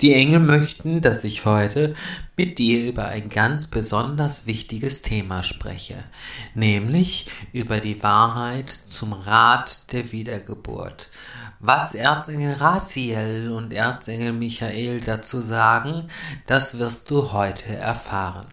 [0.00, 1.94] Die Engel möchten, dass ich heute
[2.34, 6.04] mit dir über ein ganz besonders wichtiges Thema spreche,
[6.54, 11.10] nämlich über die Wahrheit zum Rat der Wiedergeburt.
[11.58, 16.08] Was Erzengel Raziel und Erzengel Michael dazu sagen,
[16.46, 18.46] das wirst du heute erfahren.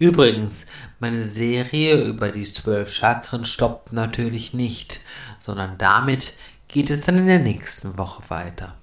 [0.00, 0.66] Übrigens,
[0.98, 5.00] meine Serie über die zwölf Chakren stoppt natürlich nicht,
[5.38, 6.36] sondern damit
[6.66, 8.74] geht es dann in der nächsten Woche weiter.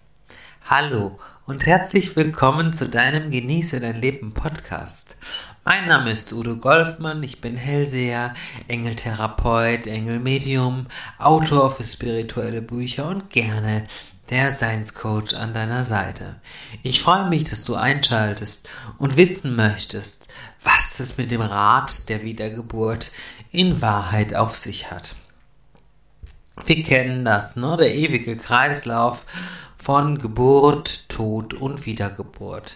[0.63, 5.15] Hallo und herzlich willkommen zu deinem Genieße dein Leben Podcast.
[5.63, 8.33] Mein Name ist Udo Golfmann, ich bin Hellseher,
[8.67, 10.87] Engeltherapeut, Engelmedium,
[11.19, 13.85] Autor für spirituelle Bücher und gerne
[14.31, 16.37] der Science Coach an deiner Seite.
[16.81, 18.67] Ich freue mich, dass du einschaltest
[18.97, 20.27] und wissen möchtest,
[20.63, 23.11] was es mit dem Rat der Wiedergeburt
[23.51, 25.15] in Wahrheit auf sich hat.
[26.65, 27.77] Wir kennen das, ne?
[27.77, 29.25] Der ewige Kreislauf
[29.85, 32.75] von Geburt, Tod und Wiedergeburt.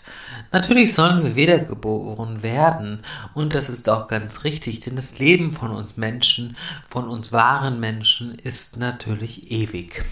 [0.52, 3.00] Natürlich sollen wir wiedergeboren werden
[3.33, 6.56] und das ist auch ganz richtig, denn das Leben von uns Menschen,
[6.88, 10.06] von uns wahren Menschen ist natürlich ewig.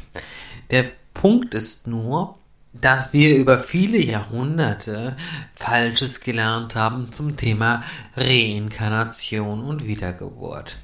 [0.71, 2.33] Der Punkt ist nur,
[2.73, 5.16] dass wir über viele Jahrhunderte
[5.53, 7.83] Falsches gelernt haben zum Thema
[8.16, 10.77] Reinkarnation und Wiedergeburt.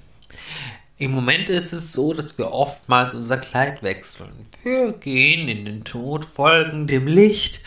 [0.98, 4.48] Im Moment ist es so, dass wir oftmals unser Kleid wechseln.
[4.62, 7.62] Wir gehen in den Tod, folgen dem Licht,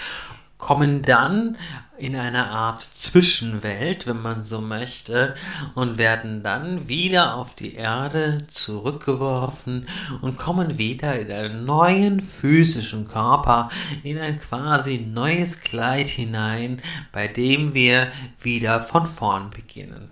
[0.58, 1.56] kommen dann
[1.98, 5.34] in eine Art Zwischenwelt, wenn man so möchte,
[5.74, 9.88] und werden dann wieder auf die Erde zurückgeworfen
[10.20, 13.70] und kommen wieder in einen neuen physischen Körper,
[14.04, 16.80] in ein quasi neues Kleid hinein,
[17.12, 20.10] bei dem wir wieder von vorn beginnen.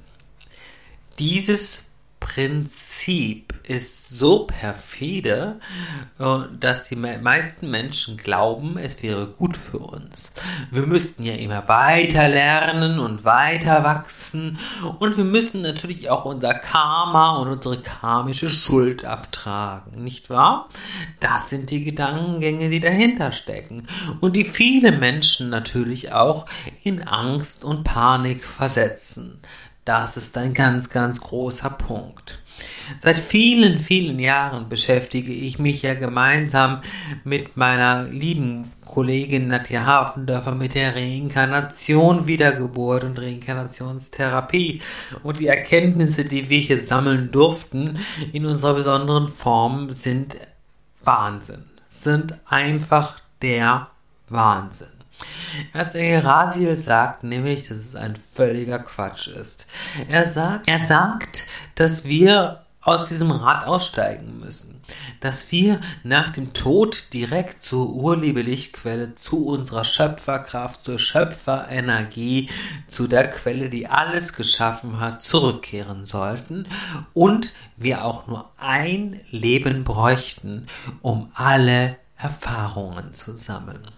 [1.19, 1.84] Dieses
[2.25, 5.61] Prinzip ist so perfide,
[6.19, 10.33] äh, dass die meisten Menschen glauben, es wäre gut für uns.
[10.71, 14.59] Wir müssten ja immer weiter lernen und weiter wachsen
[14.99, 20.71] und wir müssen natürlich auch unser Karma und unsere karmische Schuld abtragen, nicht wahr?
[21.21, 23.87] Das sind die Gedankengänge, die dahinter stecken
[24.21, 26.47] und die viele Menschen natürlich auch
[26.85, 29.41] in Angst und Panik versetzen.
[29.85, 32.41] Das ist ein ganz, ganz großer Punkt.
[33.01, 36.81] Seit vielen, vielen Jahren beschäftige ich mich ja gemeinsam
[37.25, 44.81] mit meiner lieben Kollegin Nadja Hafendörfer mit der Reinkarnation, Wiedergeburt und Reinkarnationstherapie.
[45.23, 47.99] Und die Erkenntnisse, die wir hier sammeln durften
[48.33, 50.37] in unserer besonderen Form, sind
[51.03, 51.65] Wahnsinn.
[51.87, 53.89] Sind einfach der
[54.29, 54.94] Wahnsinn.
[55.73, 59.67] Erzengel Raziel sagt nämlich, dass es ein völliger Quatsch ist.
[60.09, 64.83] Er sagt, er sagt, dass wir aus diesem Rad aussteigen müssen.
[65.21, 72.51] Dass wir nach dem Tod direkt zur Urliebe-Lichtquelle, zu unserer Schöpferkraft, zur Schöpferenergie,
[72.87, 76.67] zu der Quelle, die alles geschaffen hat, zurückkehren sollten
[77.15, 80.67] und wir auch nur ein Leben bräuchten,
[81.01, 83.89] um alle Erfahrungen zu sammeln.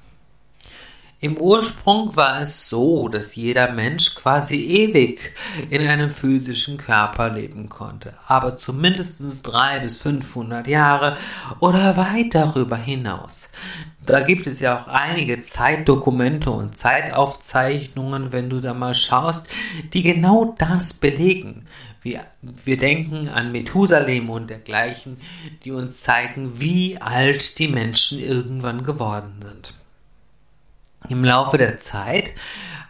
[1.19, 5.33] Im Ursprung war es so, dass jeder Mensch quasi ewig
[5.71, 11.17] in einem physischen Körper leben konnte, aber zumindest drei bis 500 Jahre
[11.59, 13.49] oder weit darüber hinaus.
[14.05, 19.47] Da gibt es ja auch einige Zeitdokumente und Zeitaufzeichnungen, wenn du da mal schaust,
[19.95, 21.67] die genau das belegen.
[22.03, 25.17] Wir, wir denken an Methusalem und dergleichen,
[25.65, 29.73] die uns zeigen, wie alt die Menschen irgendwann geworden sind.
[31.09, 32.35] Im Laufe der Zeit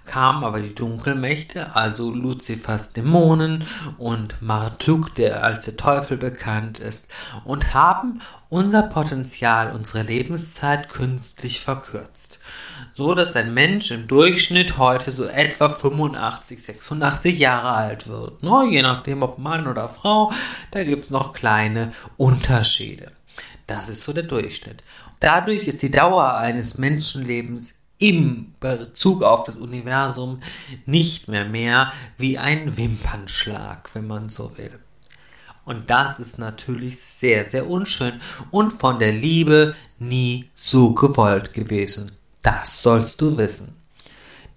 [0.07, 3.67] kamen aber die Dunkelmächte, also Luzifers Dämonen
[3.99, 7.09] und Marduk, der als der Teufel bekannt ist,
[7.45, 12.39] und haben unser Potenzial, unsere Lebenszeit künstlich verkürzt.
[12.93, 18.43] So dass ein Mensch im Durchschnitt heute so etwa 85, 86 Jahre alt wird.
[18.43, 20.33] No, je nachdem ob Mann oder Frau,
[20.71, 23.11] da gibt's noch kleine Unterschiede.
[23.67, 24.85] Das ist so der Durchschnitt.
[25.19, 30.41] Dadurch ist die Dauer eines Menschenlebens im Bezug auf das Universum
[30.85, 34.79] nicht mehr mehr wie ein Wimpernschlag, wenn man so will.
[35.65, 42.13] Und das ist natürlich sehr, sehr unschön und von der Liebe nie so gewollt gewesen.
[42.43, 43.75] Das sollst du wissen.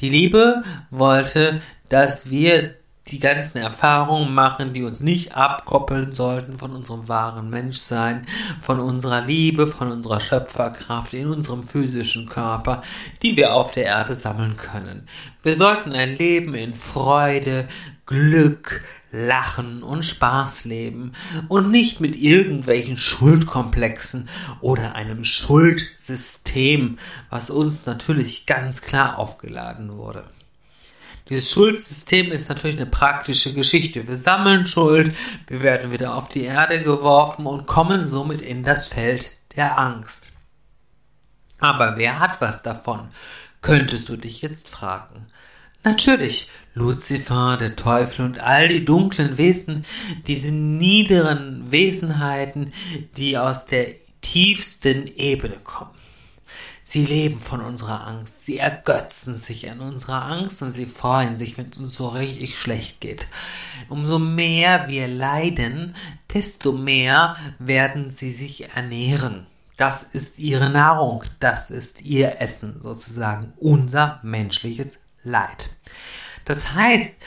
[0.02, 0.62] Die Liebe
[0.92, 2.76] wollte, dass wir
[3.12, 8.26] die ganzen Erfahrungen machen, die uns nicht abkoppeln sollten von unserem wahren Menschsein,
[8.62, 12.82] von unserer Liebe, von unserer Schöpferkraft in unserem physischen Körper,
[13.22, 15.08] die wir auf der Erde sammeln können.
[15.44, 17.68] Wir sollten ein Leben in Freude,
[18.06, 18.82] Glück,
[19.12, 21.14] Lachen und Spaß leben
[21.48, 24.30] und nicht mit irgendwelchen Schuldkomplexen
[24.62, 30.26] oder einem Schuldsystem, was uns natürlich ganz klar aufgeladen wurde.
[31.30, 34.08] Dieses Schuldsystem ist natürlich eine praktische Geschichte.
[34.08, 35.16] Wir sammeln Schuld,
[35.48, 40.32] wir werden wieder auf die Erde geworfen und kommen somit in das Feld der Angst.
[41.60, 43.10] Aber wer hat was davon?
[43.62, 45.28] Könntest du dich jetzt fragen.
[45.84, 49.86] Natürlich, Luzifer, der Teufel und all die dunklen Wesen,
[50.28, 52.74] diese niederen Wesenheiten,
[53.18, 53.88] die aus der
[54.22, 55.99] tiefsten Ebene kommen.
[56.92, 61.56] Sie leben von unserer Angst, sie ergötzen sich an unserer Angst und sie freuen sich,
[61.56, 63.28] wenn es uns so richtig schlecht geht.
[63.90, 65.94] Umso mehr wir leiden,
[66.34, 69.46] desto mehr werden sie sich ernähren.
[69.78, 75.76] Das ist ihre Nahrung, das ist ihr Essen sozusagen, unser menschliches Leid.
[76.44, 77.22] Das heißt,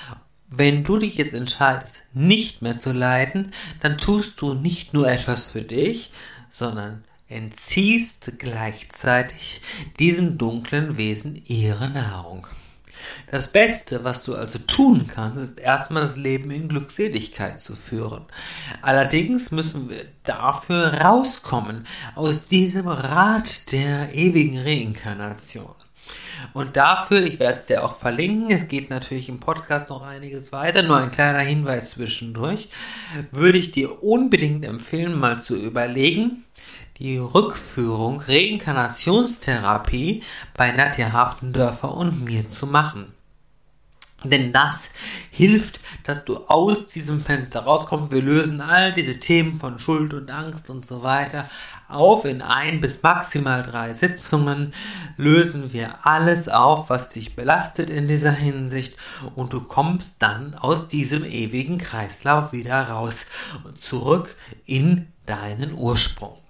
[0.49, 5.47] wenn du dich jetzt entscheidest, nicht mehr zu leiden, dann tust du nicht nur etwas
[5.47, 6.11] für dich,
[6.51, 9.61] sondern entziehst gleichzeitig
[9.99, 12.47] diesen dunklen Wesen ihre Nahrung.
[13.31, 18.25] Das Beste, was du also tun kannst, ist erstmal das Leben in Glückseligkeit zu führen.
[18.81, 25.75] Allerdings müssen wir dafür rauskommen aus diesem Rad der ewigen Reinkarnation.
[26.53, 30.53] Und dafür, ich werde es dir auch verlinken, es geht natürlich im Podcast noch einiges
[30.53, 32.69] weiter, nur ein kleiner Hinweis zwischendurch,
[33.31, 36.45] würde ich dir unbedingt empfehlen, mal zu überlegen,
[36.99, 40.23] die Rückführung Reinkarnationstherapie
[40.55, 43.13] bei Nadja Hafendörfer und mir zu machen.
[44.25, 44.91] Denn das
[45.31, 48.13] hilft, dass du aus diesem Fenster rauskommst.
[48.13, 51.49] Wir lösen all diese Themen von Schuld und Angst und so weiter
[51.93, 54.73] auf in ein bis maximal drei Sitzungen.
[55.17, 58.97] Lösen wir alles auf, was dich belastet in dieser Hinsicht
[59.35, 63.27] und du kommst dann aus diesem ewigen Kreislauf wieder raus
[63.65, 64.35] und zurück
[64.65, 66.42] in deinen Ursprung.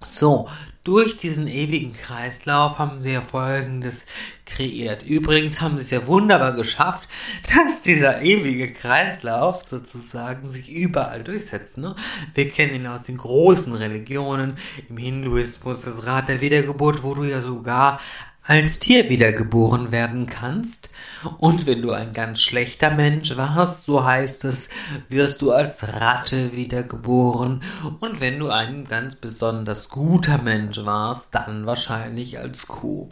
[0.00, 0.48] So,
[0.84, 4.04] durch diesen ewigen Kreislauf haben sie ja Folgendes
[4.46, 5.02] kreiert.
[5.02, 7.08] Übrigens haben sie es ja wunderbar geschafft,
[7.54, 11.78] dass dieser ewige Kreislauf sozusagen sich überall durchsetzt.
[11.78, 11.96] Ne?
[12.32, 14.54] Wir kennen ihn aus den großen Religionen,
[14.88, 18.00] im Hinduismus das Rad der Wiedergeburt, wo du ja sogar
[18.48, 20.88] als Tier wiedergeboren werden kannst.
[21.36, 24.70] Und wenn du ein ganz schlechter Mensch warst, so heißt es,
[25.10, 27.60] wirst du als Ratte wiedergeboren.
[28.00, 33.10] Und wenn du ein ganz besonders guter Mensch warst, dann wahrscheinlich als Kuh.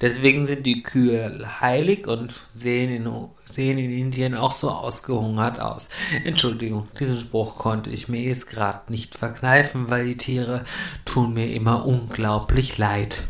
[0.00, 3.12] Deswegen sind die Kühe heilig und sehen in,
[3.50, 5.88] sehen in Indien auch so ausgehungert aus.
[6.22, 10.62] Entschuldigung, diesen Spruch konnte ich mir jetzt gerade nicht verkneifen, weil die Tiere
[11.04, 13.26] tun mir immer unglaublich leid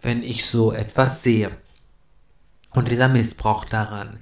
[0.00, 1.50] wenn ich so etwas sehe.
[2.74, 4.18] Und dieser Missbrauch daran.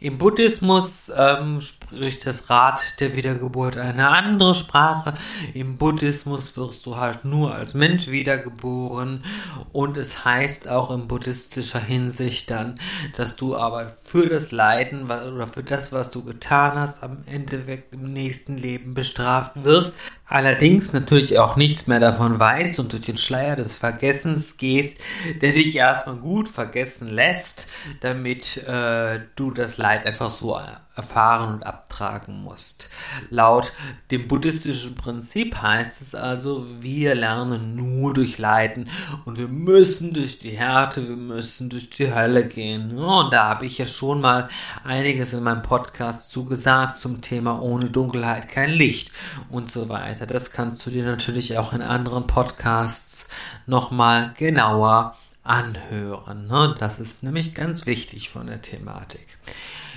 [0.00, 5.14] Im Buddhismus ähm, spricht das Rad der Wiedergeburt eine andere Sprache.
[5.54, 9.24] Im Buddhismus wirst du halt nur als Mensch wiedergeboren.
[9.72, 12.78] Und es heißt auch in buddhistischer Hinsicht dann,
[13.16, 17.92] dass du aber für das Leiden oder für das, was du getan hast, am Endeffekt
[17.92, 19.98] im nächsten Leben bestraft wirst.
[20.26, 24.98] Allerdings natürlich auch nichts mehr davon weißt und durch den Schleier des Vergessens gehst,
[25.40, 27.66] der dich erstmal gut vergessen lässt
[28.00, 30.54] damit äh, du das Leid einfach so
[31.00, 32.90] erfahren und abtragen musst.
[33.30, 33.72] Laut
[34.10, 38.90] dem buddhistischen Prinzip heißt es also, wir lernen nur durch Leiden
[39.24, 42.98] und wir müssen durch die Härte, wir müssen durch die Hölle gehen.
[42.98, 44.48] Und da habe ich ja schon mal
[44.84, 49.10] einiges in meinem Podcast zugesagt zum Thema ohne Dunkelheit kein Licht
[49.48, 50.26] und so weiter.
[50.26, 53.30] Das kannst du dir natürlich auch in anderen Podcasts
[53.66, 56.46] nochmal genauer anhören.
[56.46, 56.74] Ne?
[56.78, 59.26] Das ist nämlich ganz wichtig von der Thematik.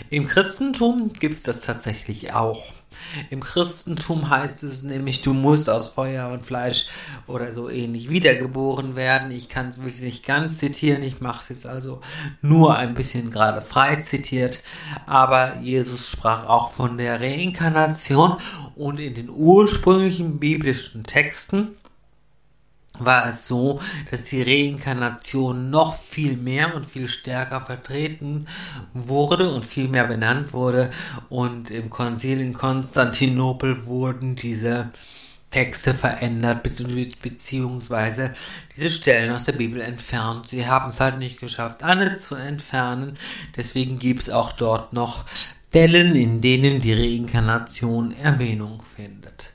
[0.10, 2.74] Im Christentum gibt es das tatsächlich auch.
[3.29, 6.88] Im Christentum heißt es nämlich, du musst aus Feuer und Fleisch
[7.27, 9.31] oder so ähnlich wiedergeboren werden.
[9.31, 12.01] Ich kann es nicht ganz zitieren, ich mache es jetzt also
[12.41, 14.62] nur ein bisschen gerade frei zitiert.
[15.05, 18.38] Aber Jesus sprach auch von der Reinkarnation
[18.75, 21.75] und in den ursprünglichen biblischen Texten
[23.00, 23.81] war es so,
[24.12, 28.47] dass die Reinkarnation noch viel mehr und viel stärker vertreten
[28.93, 30.91] wurde und viel mehr benannt wurde.
[31.29, 34.91] Und im Konzil in Konstantinopel wurden diese
[35.50, 38.33] Texte verändert, beziehungsweise
[38.75, 40.47] diese Stellen aus der Bibel entfernt.
[40.47, 43.17] Sie haben es halt nicht geschafft, alle zu entfernen.
[43.55, 45.25] Deswegen gibt es auch dort noch
[45.69, 49.52] Stellen, in denen die Reinkarnation Erwähnung findet.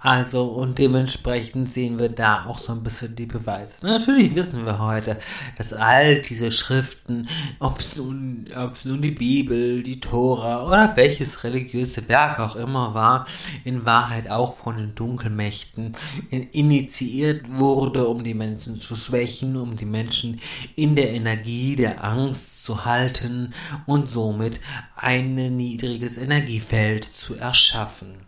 [0.00, 3.78] Also, und dementsprechend sehen wir da auch so ein bisschen die Beweise.
[3.82, 5.18] Natürlich wissen wir heute,
[5.56, 10.96] dass all diese Schriften, ob es nun, ob es nun die Bibel, die Tora oder
[10.96, 13.26] welches religiöse Werk auch immer war,
[13.64, 15.96] in Wahrheit auch von den Dunkelmächten
[16.30, 20.40] initiiert wurde, um die Menschen zu schwächen, um die Menschen
[20.76, 23.52] in der Energie der Angst zu halten
[23.86, 24.60] und somit
[24.96, 28.27] ein niedriges Energiefeld zu erschaffen.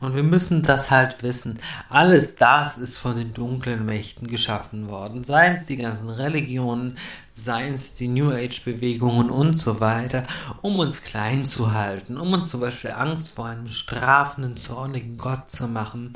[0.00, 1.58] Und wir müssen das halt wissen.
[1.88, 5.24] Alles das ist von den dunklen Mächten geschaffen worden.
[5.24, 6.96] Seien es die ganzen Religionen,
[7.34, 10.24] seien es die New Age Bewegungen und so weiter,
[10.62, 15.50] um uns klein zu halten, um uns zum Beispiel Angst vor einem strafenden, zornigen Gott
[15.50, 16.14] zu machen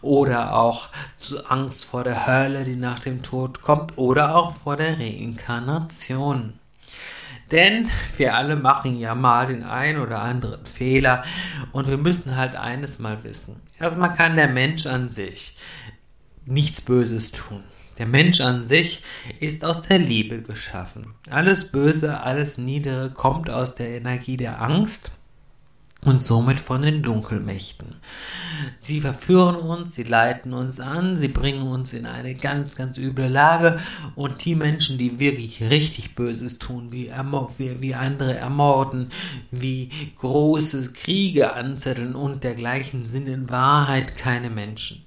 [0.00, 4.76] oder auch zu Angst vor der Hölle, die nach dem Tod kommt oder auch vor
[4.76, 6.54] der Reinkarnation.
[7.52, 11.22] Denn wir alle machen ja mal den einen oder anderen Fehler
[11.72, 13.60] und wir müssen halt eines mal wissen.
[13.78, 15.56] Erstmal kann der Mensch an sich
[16.46, 17.62] nichts Böses tun.
[17.98, 19.02] Der Mensch an sich
[19.38, 21.14] ist aus der Liebe geschaffen.
[21.30, 25.12] Alles Böse, alles Niedere kommt aus der Energie der Angst
[26.04, 27.94] und somit von den Dunkelmächten.
[28.78, 33.28] Sie verführen uns, sie leiten uns an, sie bringen uns in eine ganz, ganz üble
[33.28, 33.78] Lage
[34.16, 37.12] und die Menschen, die wirklich richtig Böses tun, wie,
[37.58, 39.10] wie, wie andere ermorden,
[39.52, 45.04] wie große Kriege anzetteln und dergleichen, sind in Wahrheit keine Menschen.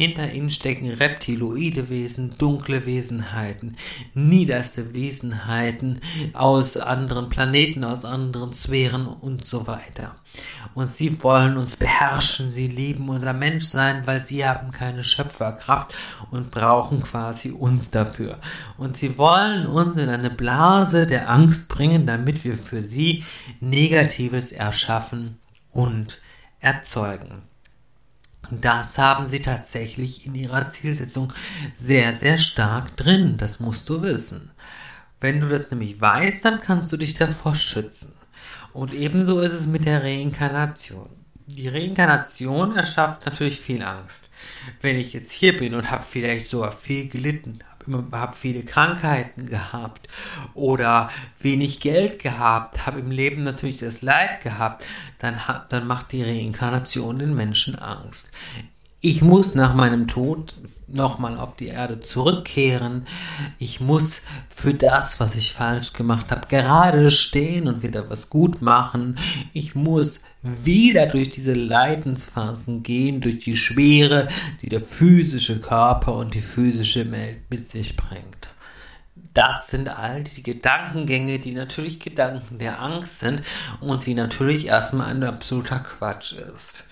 [0.00, 3.76] Hinter ihnen stecken reptiloide Wesen, dunkle Wesenheiten,
[4.14, 6.00] niederste Wesenheiten
[6.32, 10.16] aus anderen Planeten, aus anderen Sphären und so weiter.
[10.74, 15.94] Und sie wollen uns beherrschen, sie lieben unser Menschsein, weil sie haben keine Schöpferkraft
[16.30, 18.38] und brauchen quasi uns dafür.
[18.78, 23.22] Und sie wollen uns in eine Blase der Angst bringen, damit wir für sie
[23.60, 25.36] Negatives erschaffen
[25.70, 26.22] und
[26.60, 27.49] erzeugen.
[28.50, 31.32] Das haben sie tatsächlich in ihrer Zielsetzung
[31.74, 33.36] sehr, sehr stark drin.
[33.36, 34.50] Das musst du wissen.
[35.20, 38.14] Wenn du das nämlich weißt, dann kannst du dich davor schützen.
[38.72, 41.10] Und ebenso ist es mit der Reinkarnation.
[41.46, 44.30] Die Reinkarnation erschafft natürlich viel Angst.
[44.80, 47.58] Wenn ich jetzt hier bin und habe vielleicht sogar viel gelitten,
[48.12, 50.08] habe viele Krankheiten gehabt
[50.54, 51.10] oder
[51.40, 54.84] wenig Geld gehabt, habe im Leben natürlich das Leid gehabt,
[55.18, 55.36] dann,
[55.68, 58.32] dann macht die Reinkarnation den Menschen Angst.
[59.02, 60.56] Ich muss nach meinem Tod
[60.86, 63.06] nochmal auf die Erde zurückkehren.
[63.58, 68.60] Ich muss für das, was ich falsch gemacht habe, gerade stehen und wieder was gut
[68.60, 69.16] machen.
[69.54, 74.28] Ich muss wieder durch diese Leidensphasen gehen, durch die Schwere,
[74.62, 78.48] die der physische Körper und die physische Welt mit sich bringt.
[79.34, 83.42] Das sind all die Gedankengänge, die natürlich Gedanken der Angst sind
[83.80, 86.88] und die natürlich erstmal ein absoluter Quatsch ist.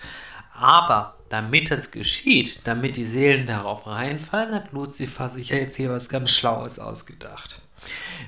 [0.53, 5.89] Aber damit es geschieht, damit die Seelen darauf reinfallen, hat Lucifer sich ja jetzt hier
[5.89, 7.61] was ganz Schlaues ausgedacht.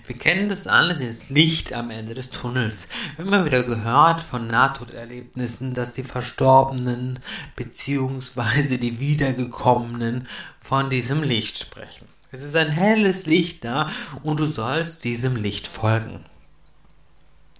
[0.07, 2.87] Wir kennen das alle, das Licht am Ende des Tunnels.
[3.15, 7.19] Wir haben immer wieder gehört von Nahtoderlebnissen, dass die Verstorbenen
[7.55, 8.77] bzw.
[8.77, 10.27] die Wiedergekommenen
[10.59, 12.07] von diesem Licht sprechen.
[12.31, 13.89] Es ist ein helles Licht da
[14.23, 16.25] und du sollst diesem Licht folgen.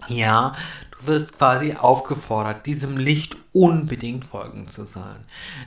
[0.08, 0.54] Ja,
[0.90, 5.24] du wirst quasi aufgefordert, diesem Licht unbedingt folgen zu sollen.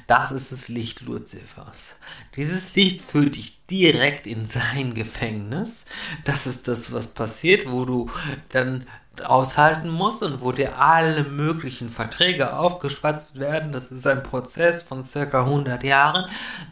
[0.08, 1.96] Das ist das Licht Luzifers.
[2.36, 5.86] Dieses Licht führt dich direkt in sein Gefängnis.
[6.24, 8.10] Das ist das, was passiert, wo du
[8.50, 8.86] dann
[9.24, 13.72] aushalten muss und wo dir alle möglichen Verträge aufgeschwatzt werden.
[13.72, 16.26] Das ist ein Prozess von circa 100 Jahren,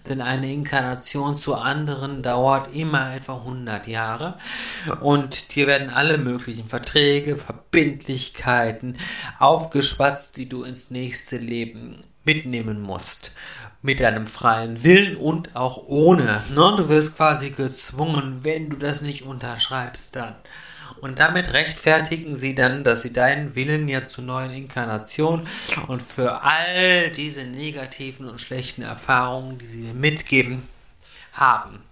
[0.08, 4.38] denn eine Inkarnation zu anderen dauert immer etwa 100 Jahre
[5.02, 8.98] und dir werden alle möglichen Verträge, Verbindlichkeiten
[9.40, 13.32] aufgeschwatzt, die du ins nächste Leben mitnehmen musst
[13.84, 16.44] mit deinem freien Willen und auch ohne.
[16.50, 16.74] Ne?
[16.78, 20.36] Du wirst quasi gezwungen, wenn du das nicht unterschreibst, dann.
[21.02, 25.48] Und damit rechtfertigen sie dann, dass sie deinen Willen ja zur neuen Inkarnation
[25.88, 30.68] und für all diese negativen und schlechten Erfahrungen, die sie dir mitgeben,
[31.34, 31.84] haben.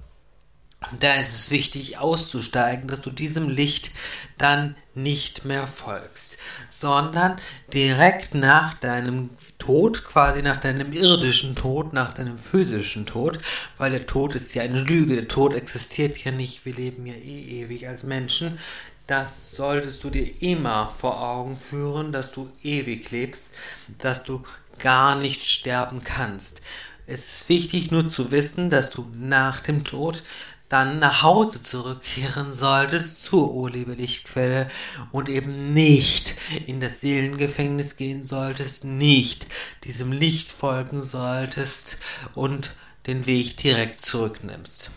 [0.90, 3.92] Und da ist es wichtig auszusteigen, dass du diesem Licht
[4.40, 6.38] dann nicht mehr folgst,
[6.70, 7.40] sondern
[7.72, 9.30] direkt nach deinem
[9.60, 13.40] Tod, quasi nach deinem irdischen Tod, nach deinem physischen Tod,
[13.78, 17.14] weil der Tod ist ja eine Lüge, der Tod existiert ja nicht, wir leben ja
[17.14, 18.58] eh ewig als Menschen,
[19.08, 23.50] das solltest du dir immer vor Augen führen, dass du ewig lebst,
[23.98, 24.44] dass du
[24.80, 26.62] gar nicht sterben kannst.
[27.08, 30.24] Es ist wichtig nur zu wissen, dass du nach dem Tod
[30.70, 34.72] dann nach Hause zurückkehren solltest zur Urheberlichtquelle
[35.12, 39.48] und eben nicht in das Seelengefängnis gehen solltest, nicht
[39.84, 42.00] diesem Licht folgen solltest
[42.36, 42.78] und
[43.08, 44.92] den Weg direkt zurücknimmst.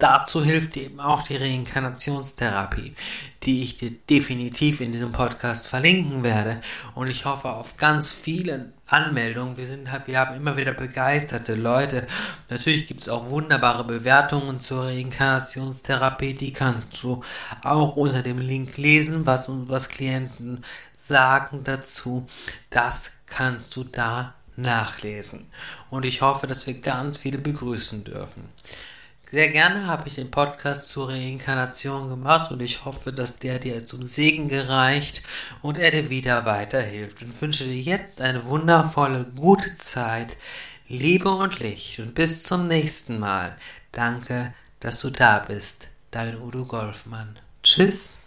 [0.00, 2.94] Dazu hilft eben auch die Reinkarnationstherapie,
[3.42, 6.62] die ich dir definitiv in diesem Podcast verlinken werde.
[6.94, 9.58] Und ich hoffe auf ganz viele Anmeldungen.
[9.58, 12.06] Wir sind, wir haben immer wieder begeisterte Leute.
[12.48, 16.32] Natürlich gibt es auch wunderbare Bewertungen zur Reinkarnationstherapie.
[16.32, 17.22] Die kannst du
[17.62, 20.64] auch unter dem Link lesen, was, was Klienten
[20.96, 22.26] sagen dazu.
[22.70, 25.50] Das kannst du da nachlesen.
[25.90, 28.48] Und ich hoffe, dass wir ganz viele begrüßen dürfen.
[29.30, 33.86] Sehr gerne habe ich den Podcast zur Reinkarnation gemacht und ich hoffe, dass der dir
[33.86, 35.22] zum Segen gereicht
[35.62, 40.36] und er dir wieder weiterhilft und wünsche dir jetzt eine wundervolle, gute Zeit,
[40.88, 43.56] Liebe und Licht und bis zum nächsten Mal.
[43.92, 45.86] Danke, dass du da bist.
[46.10, 47.38] Dein Udo Golfmann.
[47.62, 48.19] Tschüss.